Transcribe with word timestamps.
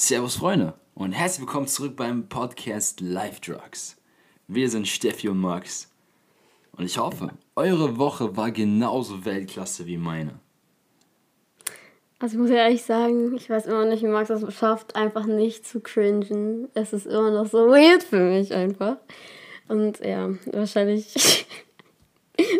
Servus 0.00 0.36
Freunde 0.36 0.74
und 0.94 1.10
herzlich 1.10 1.40
willkommen 1.40 1.66
zurück 1.66 1.96
beim 1.96 2.28
Podcast 2.28 3.00
Live 3.00 3.40
Drugs. 3.40 3.96
Wir 4.46 4.70
sind 4.70 4.86
Steffi 4.86 5.28
und 5.28 5.38
Max 5.40 5.90
und 6.70 6.84
ich 6.84 6.98
hoffe, 6.98 7.32
eure 7.56 7.98
Woche 7.98 8.36
war 8.36 8.52
genauso 8.52 9.24
Weltklasse 9.24 9.86
wie 9.86 9.96
meine. 9.96 10.38
Also 12.20 12.36
ich 12.36 12.40
muss 12.40 12.50
ehrlich 12.50 12.84
sagen, 12.84 13.34
ich 13.34 13.50
weiß 13.50 13.66
immer 13.66 13.86
nicht, 13.86 14.04
wie 14.04 14.06
Max 14.06 14.28
das 14.28 14.54
schafft, 14.54 14.94
einfach 14.94 15.26
nicht 15.26 15.66
zu 15.66 15.80
cringen. 15.80 16.68
Es 16.74 16.92
ist 16.92 17.06
immer 17.06 17.32
noch 17.32 17.46
so 17.46 17.66
weird 17.66 18.04
für 18.04 18.20
mich 18.20 18.54
einfach. 18.54 18.98
Und 19.66 19.98
ja, 19.98 20.30
wahrscheinlich 20.52 21.44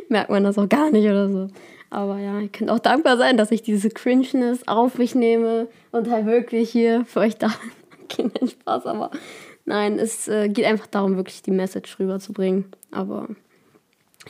merkt 0.08 0.30
man 0.30 0.44
das 0.44 0.58
auch 0.58 0.68
gar 0.68 0.90
nicht 0.90 1.04
oder 1.04 1.28
so. 1.28 1.48
Aber 1.90 2.18
ja, 2.18 2.38
ihr 2.40 2.48
könnt 2.48 2.70
auch 2.70 2.78
dankbar 2.78 3.16
sein, 3.16 3.36
dass 3.36 3.50
ich 3.50 3.62
diese 3.62 3.88
Cringeness 3.88 4.68
auf 4.68 4.98
mich 4.98 5.14
nehme 5.14 5.68
und 5.90 6.10
halt 6.10 6.26
wirklich 6.26 6.70
hier 6.70 7.04
für 7.04 7.20
euch 7.20 7.36
da 7.36 7.48
bin. 7.48 7.70
Okay, 8.10 8.22
nein, 8.22 8.48
Spaß, 8.48 8.86
aber 8.86 9.10
nein, 9.66 9.98
es 9.98 10.28
äh, 10.28 10.48
geht 10.48 10.64
einfach 10.64 10.86
darum, 10.86 11.16
wirklich 11.16 11.42
die 11.42 11.50
Message 11.50 11.98
rüberzubringen. 11.98 12.64
Aber 12.90 13.28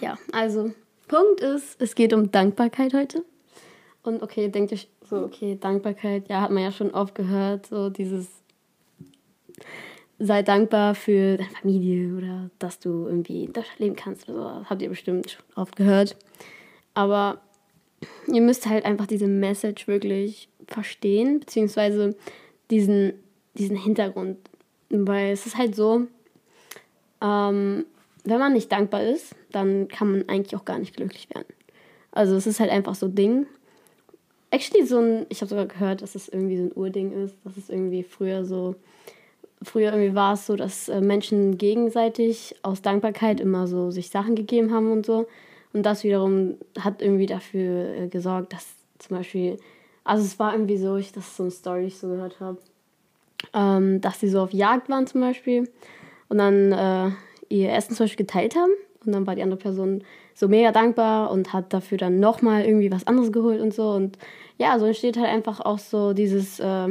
ja, 0.00 0.18
also 0.32 0.72
Punkt 1.06 1.40
ist, 1.40 1.80
es 1.80 1.94
geht 1.94 2.12
um 2.12 2.32
Dankbarkeit 2.32 2.92
heute. 2.92 3.24
Und 4.02 4.20
okay, 4.20 4.48
denkt 4.48 4.72
ihr 4.72 4.78
so, 5.08 5.18
okay, 5.18 5.56
Dankbarkeit, 5.60 6.28
ja, 6.28 6.40
hat 6.40 6.50
man 6.50 6.64
ja 6.64 6.72
schon 6.72 6.90
oft 6.90 7.14
gehört, 7.14 7.66
so 7.66 7.88
dieses 7.88 8.26
sei 10.18 10.42
dankbar 10.42 10.94
für 10.94 11.36
deine 11.36 11.50
Familie 11.50 12.16
oder 12.16 12.50
dass 12.58 12.80
du 12.80 13.06
irgendwie 13.06 13.44
in 13.44 13.52
Deutschland 13.52 13.78
leben 13.78 13.96
kannst 13.96 14.28
oder 14.28 14.60
so. 14.60 14.70
Habt 14.70 14.82
ihr 14.82 14.88
bestimmt 14.88 15.30
schon 15.30 15.44
oft 15.54 15.76
gehört. 15.76 16.16
Aber 16.94 17.40
ihr 18.26 18.42
müsst 18.42 18.66
halt 18.66 18.84
einfach 18.84 19.06
diese 19.06 19.28
Message 19.28 19.86
wirklich 19.86 20.48
verstehen, 20.66 21.40
beziehungsweise 21.40 22.16
diesen, 22.70 23.12
diesen 23.54 23.76
Hintergrund. 23.76 24.38
Weil 24.90 25.32
es 25.32 25.46
ist 25.46 25.56
halt 25.56 25.74
so, 25.74 26.06
ähm, 27.22 27.84
wenn 28.24 28.38
man 28.38 28.52
nicht 28.52 28.72
dankbar 28.72 29.02
ist, 29.04 29.34
dann 29.52 29.88
kann 29.88 30.10
man 30.10 30.28
eigentlich 30.28 30.56
auch 30.56 30.64
gar 30.64 30.78
nicht 30.78 30.96
glücklich 30.96 31.28
werden. 31.34 31.46
Also 32.10 32.36
es 32.36 32.46
ist 32.46 32.60
halt 32.60 32.70
einfach 32.70 32.94
so 32.94 33.06
ein 33.06 33.14
Ding. 33.14 33.46
Actually 34.50 34.86
so 34.86 34.98
ein, 34.98 35.26
ich 35.28 35.40
habe 35.40 35.48
sogar 35.48 35.66
gehört, 35.66 36.02
dass 36.02 36.14
es 36.14 36.28
irgendwie 36.28 36.56
so 36.56 36.64
ein 36.64 36.72
Urding 36.72 37.12
ist, 37.12 37.36
dass 37.44 37.56
es 37.56 37.68
irgendwie 37.68 38.02
früher 38.02 38.44
so, 38.44 38.74
früher 39.62 39.92
irgendwie 39.92 40.14
war 40.14 40.34
es 40.34 40.46
so, 40.46 40.56
dass 40.56 40.88
äh, 40.88 41.00
Menschen 41.00 41.58
gegenseitig 41.58 42.54
aus 42.62 42.82
Dankbarkeit 42.82 43.40
immer 43.40 43.66
so 43.66 43.90
sich 43.90 44.10
Sachen 44.10 44.34
gegeben 44.34 44.72
haben 44.72 44.92
und 44.92 45.06
so. 45.06 45.26
Und 45.72 45.84
das 45.84 46.04
wiederum 46.04 46.56
hat 46.78 47.02
irgendwie 47.02 47.26
dafür 47.26 47.94
äh, 47.94 48.08
gesorgt, 48.08 48.52
dass 48.52 48.66
zum 48.98 49.16
Beispiel, 49.16 49.58
also 50.04 50.24
es 50.24 50.38
war 50.38 50.52
irgendwie 50.52 50.78
so, 50.78 50.96
ich 50.96 51.12
das 51.12 51.36
so 51.36 51.44
eine 51.44 51.50
Story 51.50 51.86
ich 51.86 51.98
so 51.98 52.08
gehört 52.08 52.40
habe, 52.40 52.58
ähm, 53.54 54.00
dass 54.00 54.20
sie 54.20 54.28
so 54.28 54.40
auf 54.40 54.52
Jagd 54.52 54.88
waren 54.88 55.06
zum 55.06 55.20
Beispiel 55.20 55.68
und 56.28 56.38
dann 56.38 56.72
äh, 56.72 57.10
ihr 57.48 57.72
Essen 57.72 57.94
zum 57.94 58.04
Beispiel 58.04 58.26
geteilt 58.26 58.56
haben 58.56 58.72
und 59.04 59.12
dann 59.12 59.26
war 59.26 59.34
die 59.34 59.42
andere 59.42 59.58
Person 59.58 60.02
so 60.34 60.48
mega 60.48 60.72
dankbar 60.72 61.30
und 61.30 61.52
hat 61.52 61.72
dafür 61.72 61.98
dann 61.98 62.20
nochmal 62.20 62.64
irgendwie 62.64 62.90
was 62.90 63.06
anderes 63.06 63.32
geholt 63.32 63.60
und 63.60 63.72
so 63.72 63.90
und 63.90 64.18
ja, 64.56 64.78
so 64.78 64.86
entsteht 64.86 65.16
halt 65.16 65.28
einfach 65.28 65.60
auch 65.60 65.78
so 65.78 66.12
dieses 66.12 66.58
äh, 66.58 66.88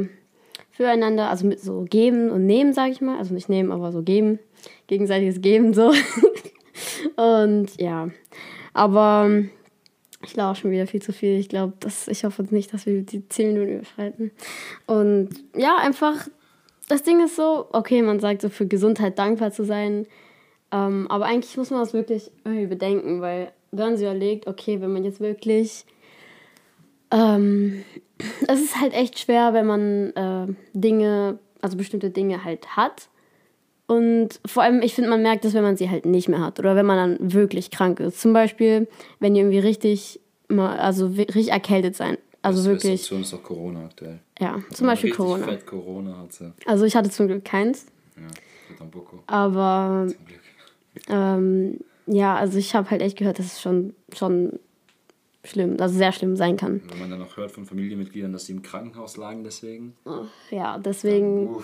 Füreinander, 0.78 1.28
also 1.28 1.44
mit 1.44 1.58
so 1.58 1.84
geben 1.90 2.30
und 2.30 2.46
nehmen, 2.46 2.72
sag 2.72 2.92
ich 2.92 3.00
mal, 3.00 3.18
also 3.18 3.34
nicht 3.34 3.48
nehmen, 3.48 3.72
aber 3.72 3.90
so 3.90 4.00
geben, 4.02 4.38
gegenseitiges 4.86 5.40
Geben 5.40 5.74
so 5.74 5.92
und 7.16 7.66
ja, 7.80 8.10
aber 8.74 9.24
ähm, 9.26 9.50
ich 10.24 10.40
auch 10.40 10.54
schon 10.54 10.70
wieder 10.70 10.86
viel 10.86 11.02
zu 11.02 11.12
viel. 11.12 11.36
Ich 11.36 11.48
glaube, 11.48 11.72
ich 12.06 12.22
hoffe 12.22 12.44
nicht, 12.50 12.72
dass 12.72 12.86
wir 12.86 13.02
die 13.02 13.28
10 13.28 13.54
Minuten 13.54 13.78
überschreiten. 13.78 14.30
Und 14.86 15.30
ja, 15.56 15.78
einfach, 15.78 16.28
das 16.88 17.02
Ding 17.02 17.24
ist 17.24 17.34
so, 17.34 17.66
okay, 17.72 18.00
man 18.02 18.20
sagt 18.20 18.42
so 18.42 18.48
für 18.48 18.68
Gesundheit 18.68 19.18
dankbar 19.18 19.50
zu 19.50 19.64
sein. 19.64 20.06
Ähm, 20.70 21.10
aber 21.10 21.24
eigentlich 21.24 21.56
muss 21.56 21.70
man 21.70 21.80
das 21.80 21.92
wirklich 21.92 22.30
irgendwie 22.44 22.66
bedenken, 22.66 23.20
weil 23.20 23.50
wenn 23.72 23.86
man 23.86 23.96
sich 23.96 24.06
überlegt, 24.06 24.46
okay, 24.46 24.80
wenn 24.80 24.92
man 24.92 25.02
jetzt 25.02 25.18
wirklich. 25.18 25.84
Ähm, 27.10 27.82
es 28.48 28.60
ist 28.60 28.80
halt 28.80 28.94
echt 28.94 29.18
schwer, 29.18 29.52
wenn 29.54 29.66
man 29.66 30.10
äh, 30.10 30.54
Dinge, 30.72 31.38
also 31.60 31.76
bestimmte 31.76 32.10
Dinge 32.10 32.44
halt 32.44 32.76
hat 32.76 33.08
und 33.88 34.40
vor 34.44 34.62
allem, 34.62 34.82
ich 34.82 34.94
finde, 34.94 35.08
man 35.08 35.22
merkt 35.22 35.46
es, 35.46 35.54
wenn 35.54 35.62
man 35.62 35.78
sie 35.78 35.88
halt 35.88 36.04
nicht 36.04 36.28
mehr 36.28 36.40
hat 36.40 36.58
oder 36.58 36.76
wenn 36.76 36.84
man 36.84 37.18
dann 37.18 37.32
wirklich 37.32 37.70
krank 37.70 38.00
ist. 38.00 38.20
Zum 38.20 38.34
Beispiel, 38.34 38.86
wenn 39.18 39.32
die 39.32 39.40
irgendwie 39.40 39.60
richtig, 39.60 40.20
also 40.50 41.06
richtig 41.06 41.52
erkältet 41.52 41.96
sein. 41.96 42.18
Also 42.42 42.58
das 42.58 42.66
wirklich. 42.66 43.00
Situation 43.00 43.22
ist 43.22 43.32
auch 43.32 43.42
Corona 43.42 43.86
aktuell. 43.86 44.18
Ja, 44.38 44.58
zum 44.74 44.86
Beispiel 44.86 45.10
Corona. 45.10 45.46
Fett 45.46 45.66
Corona 45.66 46.18
hatte. 46.18 46.52
Also 46.66 46.84
ich 46.84 46.96
hatte 46.96 47.08
zum 47.08 47.28
Glück 47.28 47.46
keins. 47.46 47.86
Ja. 48.16 48.86
Aber. 49.26 50.06
Zum 50.06 50.26
Glück. 50.26 50.40
Ähm, 51.08 51.78
ja, 52.06 52.36
also 52.36 52.58
ich 52.58 52.74
habe 52.74 52.90
halt 52.90 53.00
echt 53.00 53.16
gehört, 53.16 53.38
dass 53.38 53.46
es 53.46 53.60
schon, 53.62 53.94
schon 54.14 54.60
schlimm, 55.48 55.76
also 55.80 55.96
sehr 55.96 56.12
schlimm 56.12 56.36
sein 56.36 56.56
kann. 56.56 56.82
Wenn 56.88 57.00
man 57.00 57.10
dann 57.10 57.22
auch 57.22 57.36
hört 57.36 57.50
von 57.50 57.64
Familienmitgliedern, 57.64 58.32
dass 58.32 58.46
sie 58.46 58.52
im 58.52 58.62
Krankenhaus 58.62 59.16
lagen 59.16 59.44
deswegen. 59.44 59.94
Ja, 60.50 60.78
deswegen. 60.78 61.56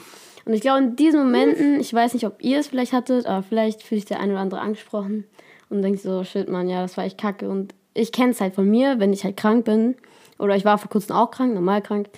und 0.45 0.53
ich 0.53 0.61
glaube, 0.61 0.85
in 0.85 0.97
diesen 0.97 1.21
Momenten, 1.21 1.81
ich 1.81 1.93
weiß 1.93 2.15
nicht, 2.15 2.27
ob 2.27 2.43
ihr 2.43 2.59
es 2.59 2.69
vielleicht 2.69 2.93
hattet, 2.93 3.27
aber 3.27 3.43
vielleicht 3.43 3.83
fühlt 3.83 4.01
sich 4.03 4.09
der 4.09 4.21
eine 4.21 4.33
oder 4.33 4.41
andere 4.41 4.61
angesprochen 4.61 5.25
und 5.71 5.83
denkt 5.83 6.01
so, 6.01 6.25
shit, 6.25 6.49
Mann, 6.49 6.69
ja, 6.69 6.83
das 6.83 6.97
war 6.97 7.05
echt 7.05 7.19
kacke. 7.19 7.49
Und 7.49 7.75
ich 7.95 8.13
kenne 8.13 8.33
es 8.33 8.41
halt 8.41 8.55
von 8.55 8.69
mir, 8.69 8.99
wenn 8.99 9.13
ich 9.13 9.25
halt 9.25 9.37
krank 9.37 9.65
bin. 9.65 9.97
Oder 10.39 10.57
ich 10.57 10.65
war 10.65 10.79
vor 10.79 10.91
kurzem 10.91 11.17
auch 11.17 11.31
krank, 11.31 11.55
normal 11.55 11.83
krank. 11.83 12.09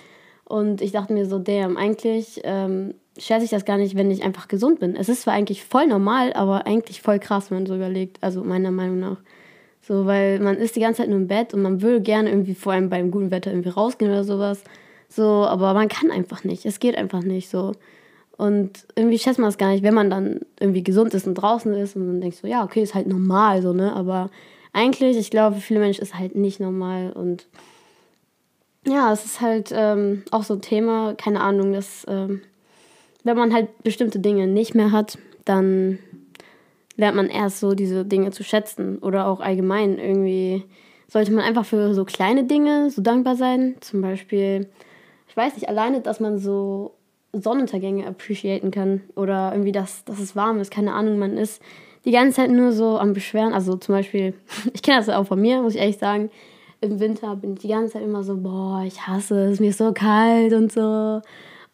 Und 0.43 0.81
ich 0.81 0.91
dachte 0.91 1.13
mir 1.13 1.25
so, 1.25 1.39
damn, 1.39 1.77
eigentlich 1.77 2.41
ähm, 2.43 2.95
schätze 3.17 3.45
ich 3.45 3.51
das 3.51 3.65
gar 3.65 3.77
nicht, 3.77 3.95
wenn 3.95 4.11
ich 4.11 4.23
einfach 4.23 4.47
gesund 4.47 4.79
bin. 4.79 4.95
Es 4.95 5.09
ist 5.09 5.23
zwar 5.23 5.33
eigentlich 5.33 5.63
voll 5.63 5.87
normal, 5.87 6.33
aber 6.33 6.65
eigentlich 6.65 7.01
voll 7.01 7.19
krass, 7.19 7.51
wenn 7.51 7.59
man 7.59 7.65
so 7.65 7.75
überlegt. 7.75 8.17
Also 8.21 8.43
meiner 8.43 8.71
Meinung 8.71 8.99
nach. 8.99 9.17
So, 9.87 10.05
weil 10.05 10.39
man 10.39 10.57
ist 10.57 10.75
die 10.75 10.81
ganze 10.81 11.01
Zeit 11.01 11.09
nur 11.09 11.17
im 11.17 11.27
Bett 11.27 11.53
und 11.53 11.61
man 11.61 11.81
würde 11.81 12.01
gerne 12.01 12.29
irgendwie 12.29 12.55
vor 12.55 12.73
allem 12.73 12.89
beim 12.89 13.09
guten 13.09 13.31
Wetter 13.31 13.51
irgendwie 13.51 13.69
rausgehen 13.69 14.11
oder 14.11 14.25
sowas. 14.25 14.61
So, 15.07 15.23
aber 15.23 15.73
man 15.73 15.87
kann 15.87 16.11
einfach 16.11 16.43
nicht. 16.43 16.65
Es 16.65 16.81
geht 16.81 16.97
einfach 16.97 17.21
nicht 17.21 17.49
so. 17.49 17.71
Und 18.35 18.85
irgendwie 18.95 19.17
schätzt 19.17 19.39
man 19.39 19.47
es 19.47 19.57
gar 19.57 19.71
nicht, 19.71 19.83
wenn 19.83 19.93
man 19.93 20.09
dann 20.09 20.41
irgendwie 20.59 20.83
gesund 20.83 21.13
ist 21.13 21.25
und 21.25 21.35
draußen 21.35 21.73
ist 21.73 21.95
und 21.95 22.05
dann 22.05 22.19
denkst 22.19 22.41
du, 22.41 22.47
ja, 22.47 22.65
okay, 22.65 22.83
ist 22.83 22.95
halt 22.95 23.07
normal 23.07 23.61
so, 23.61 23.71
ne? 23.71 23.95
Aber 23.95 24.29
eigentlich, 24.73 25.15
ich 25.15 25.31
glaube, 25.31 25.55
für 25.55 25.61
viele 25.61 25.79
Menschen 25.79 26.01
ist 26.01 26.19
halt 26.19 26.35
nicht 26.35 26.59
normal 26.59 27.13
und 27.13 27.47
ja, 28.85 29.13
es 29.13 29.23
ist 29.23 29.39
halt 29.39 29.71
ähm, 29.73 30.23
auch 30.31 30.43
so 30.43 30.55
ein 30.55 30.61
Thema, 30.61 31.13
keine 31.15 31.39
Ahnung, 31.39 31.71
dass 31.71 32.05
ähm, 32.09 32.41
wenn 33.23 33.37
man 33.37 33.53
halt 33.53 33.83
bestimmte 33.83 34.19
Dinge 34.19 34.47
nicht 34.47 34.75
mehr 34.75 34.91
hat, 34.91 35.17
dann 35.45 35.99
lernt 36.97 37.15
man 37.15 37.29
erst 37.29 37.59
so 37.59 37.73
diese 37.73 38.03
Dinge 38.03 38.31
zu 38.31 38.43
schätzen. 38.43 38.97
Oder 38.97 39.27
auch 39.27 39.39
allgemein 39.39 39.97
irgendwie 39.97 40.65
sollte 41.07 41.31
man 41.31 41.45
einfach 41.45 41.65
für 41.65 41.93
so 41.93 42.03
kleine 42.03 42.43
Dinge 42.43 42.89
so 42.89 43.01
dankbar 43.01 43.35
sein. 43.35 43.75
Zum 43.79 44.01
Beispiel, 44.01 44.67
ich 45.29 45.37
weiß 45.37 45.55
nicht, 45.55 45.69
alleine, 45.69 46.01
dass 46.01 46.19
man 46.19 46.39
so 46.39 46.95
Sonnenuntergänge 47.33 48.07
appreciaten 48.07 48.71
kann. 48.71 49.01
Oder 49.15 49.51
irgendwie, 49.53 49.71
dass, 49.71 50.03
dass 50.05 50.19
es 50.19 50.35
warm 50.35 50.59
ist. 50.59 50.71
Keine 50.71 50.93
Ahnung, 50.93 51.19
man 51.19 51.37
ist 51.37 51.61
die 52.03 52.11
ganze 52.11 52.37
Zeit 52.37 52.51
nur 52.51 52.71
so 52.71 52.97
am 52.97 53.13
Beschweren. 53.13 53.53
Also 53.53 53.77
zum 53.77 53.95
Beispiel, 53.95 54.33
ich 54.73 54.81
kenne 54.81 54.97
das 54.97 55.09
auch 55.09 55.27
von 55.27 55.39
mir, 55.39 55.61
muss 55.61 55.75
ich 55.75 55.81
ehrlich 55.81 55.97
sagen. 55.97 56.29
Im 56.79 56.99
Winter 56.99 57.35
bin 57.35 57.53
ich 57.53 57.59
die 57.59 57.69
ganze 57.69 57.93
Zeit 57.93 58.03
immer 58.03 58.23
so, 58.23 58.37
boah, 58.37 58.83
ich 58.85 59.07
hasse 59.07 59.45
es, 59.45 59.59
mir 59.59 59.69
ist 59.69 59.79
so 59.79 59.93
kalt 59.93 60.53
und 60.53 60.71
so. 60.71 61.21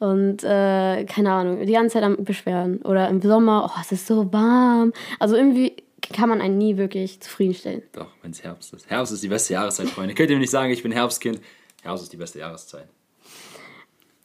Und 0.03 0.43
äh, 0.43 1.05
keine 1.05 1.31
Ahnung, 1.31 1.65
die 1.65 1.71
ganze 1.71 1.93
Zeit 1.93 2.03
am 2.03 2.21
Beschweren. 2.25 2.81
Oder 2.81 3.07
im 3.07 3.21
Sommer, 3.21 3.71
oh, 3.73 3.79
es 3.79 3.93
ist 3.93 4.05
so 4.05 4.33
warm. 4.33 4.91
Also 5.17 5.37
irgendwie 5.37 5.77
kann 6.11 6.27
man 6.27 6.41
einen 6.41 6.57
nie 6.57 6.75
wirklich 6.75 7.21
zufriedenstellen. 7.21 7.83
Doch, 7.93 8.09
wenn 8.21 8.31
es 8.31 8.43
Herbst 8.43 8.73
ist. 8.73 8.89
Herbst 8.89 9.13
ist 9.13 9.23
die 9.23 9.29
beste 9.29 9.53
Jahreszeit, 9.53 9.87
Freunde. 9.87 10.13
Könnt 10.13 10.29
ihr 10.29 10.35
mir 10.35 10.41
nicht 10.41 10.49
sagen, 10.49 10.73
ich 10.73 10.83
bin 10.83 10.91
Herbstkind. 10.91 11.39
Herbst 11.83 12.03
ist 12.03 12.11
die 12.11 12.17
beste 12.17 12.39
Jahreszeit. 12.39 12.89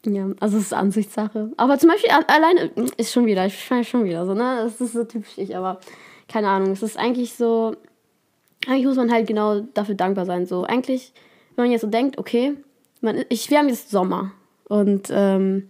Ja, 0.04 0.26
also 0.40 0.56
es 0.56 0.64
ist 0.64 0.74
Ansichtssache. 0.74 1.52
Aber 1.56 1.78
zum 1.78 1.90
Beispiel 1.90 2.10
alleine 2.10 2.72
ist 2.96 3.12
schon 3.12 3.26
wieder, 3.26 3.46
ich 3.46 3.64
schreibe 3.64 3.84
schon 3.84 4.04
wieder 4.04 4.26
so, 4.26 4.34
ne? 4.34 4.62
Das 4.64 4.80
ist 4.80 4.94
so 4.94 5.04
typisch 5.04 5.38
ich, 5.38 5.56
aber 5.56 5.78
keine 6.26 6.48
Ahnung. 6.48 6.72
Es 6.72 6.82
ist 6.82 6.98
eigentlich 6.98 7.34
so, 7.34 7.76
eigentlich 8.66 8.86
muss 8.86 8.96
man 8.96 9.12
halt 9.12 9.28
genau 9.28 9.60
dafür 9.60 9.94
dankbar 9.94 10.26
sein. 10.26 10.44
So, 10.44 10.64
eigentlich, 10.64 11.12
wenn 11.54 11.66
man 11.66 11.70
jetzt 11.70 11.82
so 11.82 11.88
denkt, 11.88 12.18
okay, 12.18 12.56
man, 13.00 13.24
ich, 13.28 13.48
wir 13.48 13.58
haben 13.58 13.68
jetzt 13.68 13.90
Sommer. 13.90 14.32
Und 14.68 15.08
ähm, 15.10 15.68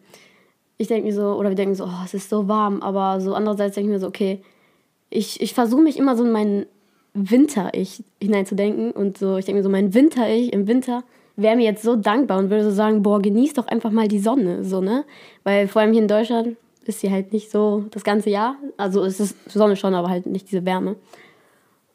ich 0.77 0.89
denke 0.89 1.06
mir 1.06 1.15
so, 1.15 1.35
oder 1.35 1.49
wir 1.49 1.56
denken 1.56 1.75
so, 1.75 1.85
oh, 1.85 2.05
es 2.05 2.15
ist 2.15 2.31
so 2.31 2.49
warm, 2.49 2.83
aber 2.83 3.21
so 3.21 3.35
andererseits 3.35 3.75
denke 3.75 3.91
ich 3.91 3.95
mir 3.95 4.00
so, 4.00 4.06
okay, 4.06 4.41
ich, 5.11 5.41
ich 5.41 5.55
versuche 5.55 5.83
mich 5.83 5.99
immer 5.99 6.17
so 6.17 6.25
in 6.25 6.33
meinen 6.33 6.67
Winter-Ich 7.15 8.05
hineinzudenken 8.23 8.93
und 8.93 9.19
so, 9.19 9.37
ich 9.37 9.45
denke 9.45 9.59
mir 9.59 9.65
so, 9.65 9.71
mein 9.71 9.95
Winter-Ich 9.95 10.53
im 10.53 10.69
Winter 10.69 11.03
wäre 11.37 11.56
mir 11.56 11.65
jetzt 11.65 11.83
so 11.83 11.97
dankbar 11.97 12.39
und 12.39 12.50
würde 12.50 12.65
so 12.65 12.71
sagen, 12.71 13.03
boah, 13.03 13.21
genieß 13.21 13.55
doch 13.55 13.67
einfach 13.67 13.91
mal 13.91 14.09
die 14.09 14.19
Sonne, 14.19 14.65
so, 14.65 14.81
ne? 14.81 15.05
Weil 15.45 15.69
vor 15.69 15.83
allem 15.83 15.93
hier 15.93 16.03
in 16.03 16.09
Deutschland 16.09 16.56
ist 16.85 17.00
sie 17.00 17.11
halt 17.11 17.33
nicht 17.33 17.50
so 17.50 17.85
das 17.91 18.03
ganze 18.03 18.31
Jahr, 18.31 18.56
also 18.77 19.05
es 19.05 19.21
ist 19.21 19.37
Sonne 19.50 19.77
schon, 19.77 19.95
aber 19.95 20.09
halt 20.09 20.27
nicht 20.27 20.50
diese 20.50 20.65
Wärme. 20.65 20.97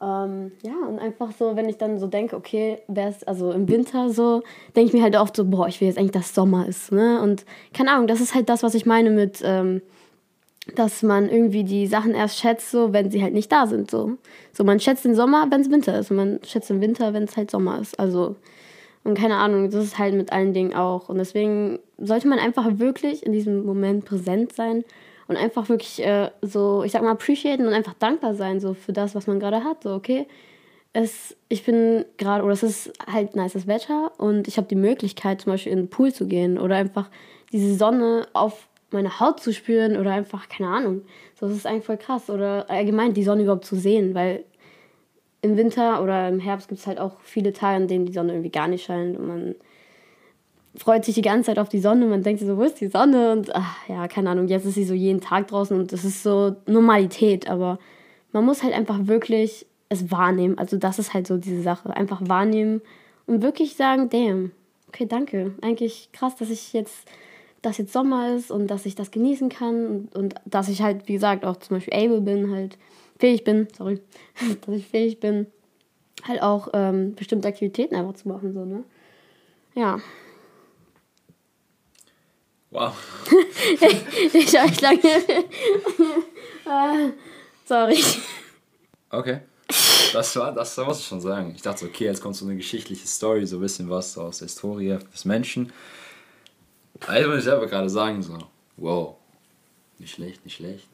Ähm, 0.03 0.51
ja, 0.63 0.73
und 0.87 0.99
einfach 0.99 1.31
so, 1.31 1.55
wenn 1.55 1.69
ich 1.69 1.77
dann 1.77 1.97
so 1.97 2.07
denke, 2.07 2.35
okay, 2.35 2.79
wäre 2.87 3.09
es, 3.09 3.23
also 3.23 3.51
im 3.51 3.69
Winter 3.69 4.09
so, 4.09 4.43
denke 4.75 4.89
ich 4.89 4.93
mir 4.93 5.03
halt 5.03 5.15
oft 5.15 5.35
so, 5.35 5.45
boah, 5.45 5.67
ich 5.67 5.79
will 5.79 5.87
jetzt 5.87 5.97
eigentlich, 5.97 6.11
dass 6.11 6.35
Sommer 6.35 6.67
ist, 6.67 6.91
ne? 6.91 7.21
Und 7.21 7.45
keine 7.73 7.91
Ahnung, 7.91 8.07
das 8.07 8.19
ist 8.19 8.35
halt 8.35 8.49
das, 8.49 8.63
was 8.63 8.75
ich 8.75 8.85
meine 8.85 9.11
mit, 9.11 9.41
ähm, 9.45 9.81
dass 10.75 11.03
man 11.03 11.29
irgendwie 11.29 11.63
die 11.63 11.87
Sachen 11.87 12.13
erst 12.15 12.37
schätzt, 12.37 12.71
so, 12.71 12.91
wenn 12.91 13.11
sie 13.11 13.23
halt 13.23 13.33
nicht 13.33 13.51
da 13.51 13.65
sind, 13.65 13.89
so. 13.89 14.17
So, 14.51 14.65
man 14.65 14.79
schätzt 14.81 15.05
den 15.05 15.15
Sommer, 15.15 15.47
wenn 15.49 15.61
es 15.61 15.71
Winter 15.71 15.97
ist 15.97 16.11
und 16.11 16.17
man 16.17 16.39
schätzt 16.43 16.69
den 16.69 16.81
Winter, 16.81 17.13
wenn 17.13 17.23
es 17.23 17.37
halt 17.37 17.51
Sommer 17.51 17.79
ist, 17.79 17.99
also... 17.99 18.35
Und 19.05 19.17
keine 19.17 19.35
Ahnung, 19.35 19.69
das 19.69 19.83
ist 19.83 19.99
halt 19.99 20.13
mit 20.13 20.31
allen 20.31 20.53
Dingen 20.53 20.73
auch. 20.73 21.09
Und 21.09 21.17
deswegen 21.17 21.79
sollte 21.97 22.29
man 22.29 22.39
einfach 22.39 22.79
wirklich 22.79 23.25
in 23.25 23.33
diesem 23.33 23.65
Moment 23.65 24.05
präsent 24.05 24.53
sein 24.53 24.85
und 25.27 25.37
einfach 25.37 25.69
wirklich 25.69 26.03
äh, 26.03 26.31
so, 26.41 26.83
ich 26.83 26.91
sag 26.91 27.01
mal, 27.01 27.11
appreciaten 27.11 27.67
und 27.67 27.73
einfach 27.73 27.93
dankbar 27.93 28.35
sein 28.35 28.59
so 28.59 28.73
für 28.73 28.93
das, 28.93 29.15
was 29.15 29.27
man 29.27 29.39
gerade 29.39 29.63
hat. 29.63 29.83
So, 29.83 29.93
okay, 29.93 30.27
es, 30.93 31.35
ich 31.49 31.63
bin 31.65 32.05
gerade, 32.17 32.43
oder 32.43 32.53
es 32.53 32.63
ist 32.63 32.93
halt 33.11 33.35
nices 33.35 33.67
Wetter 33.67 34.11
und 34.17 34.47
ich 34.47 34.57
habe 34.57 34.67
die 34.67 34.75
Möglichkeit, 34.75 35.41
zum 35.41 35.51
Beispiel 35.51 35.71
in 35.71 35.79
den 35.79 35.89
Pool 35.89 36.13
zu 36.13 36.27
gehen 36.27 36.57
oder 36.59 36.75
einfach 36.75 37.09
diese 37.51 37.75
Sonne 37.75 38.27
auf 38.33 38.67
meine 38.91 39.19
Haut 39.19 39.39
zu 39.39 39.53
spüren 39.53 39.97
oder 39.97 40.11
einfach, 40.11 40.47
keine 40.49 40.69
Ahnung. 40.69 41.01
So, 41.39 41.47
das 41.47 41.57
ist 41.57 41.65
eigentlich 41.65 41.85
voll 41.85 41.97
krass. 41.97 42.29
Oder 42.29 42.69
allgemein 42.69 43.13
die 43.13 43.23
Sonne 43.23 43.43
überhaupt 43.43 43.65
zu 43.65 43.75
sehen, 43.75 44.13
weil 44.13 44.43
im 45.41 45.57
Winter 45.57 46.01
oder 46.01 46.29
im 46.29 46.39
Herbst 46.39 46.69
gibt 46.69 46.79
es 46.79 46.87
halt 46.87 46.99
auch 46.99 47.19
viele 47.21 47.53
Tage, 47.53 47.75
an 47.75 47.87
denen 47.87 48.05
die 48.05 48.13
Sonne 48.13 48.33
irgendwie 48.33 48.51
gar 48.51 48.67
nicht 48.67 48.85
scheint 48.85 49.17
und 49.17 49.27
man 49.27 49.55
freut 50.75 51.05
sich 51.05 51.15
die 51.15 51.21
ganze 51.21 51.47
Zeit 51.47 51.59
auf 51.59 51.69
die 51.69 51.79
Sonne 51.79 52.05
und 52.05 52.11
man 52.11 52.23
denkt 52.23 52.41
so, 52.41 52.57
wo 52.57 52.63
ist 52.63 52.81
die 52.81 52.87
Sonne? 52.87 53.31
Und 53.31 53.55
ach, 53.55 53.77
ja, 53.87 54.07
keine 54.07 54.29
Ahnung, 54.29 54.47
jetzt 54.47 54.65
ist 54.65 54.75
sie 54.75 54.85
so 54.85 54.93
jeden 54.93 55.21
Tag 55.21 55.47
draußen 55.47 55.77
und 55.77 55.91
das 55.91 56.03
ist 56.03 56.23
so 56.23 56.55
Normalität, 56.65 57.49
aber 57.49 57.79
man 58.31 58.45
muss 58.45 58.63
halt 58.63 58.73
einfach 58.73 59.07
wirklich 59.07 59.67
es 59.89 60.11
wahrnehmen. 60.11 60.57
Also 60.57 60.77
das 60.77 60.99
ist 60.99 61.13
halt 61.13 61.27
so 61.27 61.37
diese 61.37 61.61
Sache. 61.61 61.95
Einfach 61.95 62.21
wahrnehmen 62.27 62.81
und 63.27 63.41
wirklich 63.41 63.75
sagen, 63.75 64.09
damn, 64.09 64.51
okay, 64.87 65.05
danke. 65.05 65.53
Eigentlich 65.61 66.09
krass, 66.11 66.35
dass 66.35 66.49
ich 66.49 66.73
jetzt, 66.73 67.07
dass 67.61 67.77
jetzt 67.77 67.93
Sommer 67.93 68.35
ist 68.35 68.51
und 68.51 68.67
dass 68.67 68.85
ich 68.85 68.95
das 68.95 69.11
genießen 69.11 69.49
kann 69.49 69.85
und, 69.87 70.15
und 70.15 70.35
dass 70.45 70.67
ich 70.67 70.81
halt, 70.81 71.07
wie 71.07 71.13
gesagt, 71.13 71.45
auch 71.45 71.57
zum 71.57 71.77
Beispiel 71.77 71.93
able 71.93 72.21
bin, 72.21 72.51
halt 72.51 72.77
fähig 73.19 73.43
bin, 73.43 73.67
sorry, 73.77 74.01
dass 74.65 74.75
ich 74.75 74.87
fähig 74.87 75.19
bin, 75.19 75.47
halt 76.27 76.41
auch 76.41 76.69
ähm, 76.73 77.15
bestimmte 77.15 77.47
Aktivitäten 77.47 77.95
einfach 77.95 78.15
zu 78.15 78.27
machen, 78.27 78.53
so, 78.53 78.65
ne? 78.65 78.83
Ja. 79.75 79.99
Wow. 82.73 82.95
ich 84.33 84.57
habe 84.57 84.73
lange. 84.81 85.45
uh, 86.65 87.11
sorry. 87.65 88.03
Okay. 89.11 89.41
Das 90.11 90.35
war, 90.35 90.51
das 90.51 90.75
muss 90.77 90.99
ich 90.99 91.05
schon 91.05 91.21
sagen. 91.21 91.53
Ich 91.55 91.61
dachte, 91.61 91.85
okay, 91.85 92.05
jetzt 92.05 92.21
kommt 92.21 92.35
so 92.35 92.45
eine 92.45 92.55
geschichtliche 92.55 93.05
Story, 93.05 93.45
so 93.45 93.57
ein 93.57 93.61
bisschen 93.61 93.91
was 93.91 94.17
aus 94.17 94.39
der 94.39 94.47
Historie 94.47 94.97
des 95.13 95.25
Menschen. 95.25 95.71
Also 97.05 97.29
muss 97.29 97.39
ich 97.39 97.43
selber 97.43 97.67
gerade 97.67 97.89
sagen, 97.89 98.23
so, 98.23 98.39
wow, 98.77 99.17
nicht 99.99 100.15
schlecht, 100.15 100.43
nicht 100.43 100.55
schlecht. 100.55 100.87